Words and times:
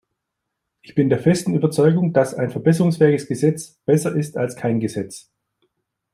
Ich 0.81 0.95
bin 0.95 1.09
der 1.11 1.19
festen 1.19 1.53
Überzeugung, 1.53 2.11
dass 2.11 2.33
ein 2.33 2.49
verbesserungsfähiges 2.49 3.27
Gesetz 3.27 3.79
besser 3.85 4.15
ist 4.15 4.35
als 4.35 4.55
kein 4.55 4.79
Gesetz. 4.79 5.29